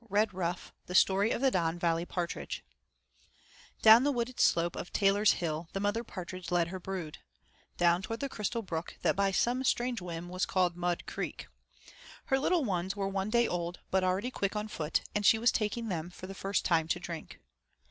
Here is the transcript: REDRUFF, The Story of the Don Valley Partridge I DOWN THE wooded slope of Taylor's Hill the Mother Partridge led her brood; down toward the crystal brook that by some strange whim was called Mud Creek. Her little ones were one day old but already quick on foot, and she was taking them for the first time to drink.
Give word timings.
REDRUFF, 0.09 0.73
The 0.87 0.95
Story 0.95 1.29
of 1.29 1.41
the 1.41 1.51
Don 1.51 1.77
Valley 1.77 2.07
Partridge 2.07 2.65
I 3.21 3.27
DOWN 3.83 4.03
THE 4.03 4.11
wooded 4.11 4.39
slope 4.39 4.75
of 4.75 4.91
Taylor's 4.91 5.33
Hill 5.33 5.69
the 5.73 5.79
Mother 5.79 6.03
Partridge 6.03 6.49
led 6.49 6.69
her 6.69 6.79
brood; 6.79 7.19
down 7.77 8.01
toward 8.01 8.19
the 8.19 8.27
crystal 8.27 8.63
brook 8.63 8.97
that 9.03 9.15
by 9.15 9.29
some 9.29 9.63
strange 9.63 10.01
whim 10.01 10.27
was 10.27 10.47
called 10.47 10.75
Mud 10.75 11.05
Creek. 11.05 11.49
Her 12.25 12.39
little 12.39 12.65
ones 12.65 12.95
were 12.95 13.07
one 13.07 13.29
day 13.29 13.47
old 13.47 13.81
but 13.91 14.03
already 14.03 14.31
quick 14.31 14.55
on 14.55 14.69
foot, 14.69 15.01
and 15.13 15.23
she 15.23 15.37
was 15.37 15.51
taking 15.51 15.89
them 15.89 16.09
for 16.09 16.25
the 16.25 16.33
first 16.33 16.65
time 16.65 16.87
to 16.87 16.99
drink. 16.99 17.39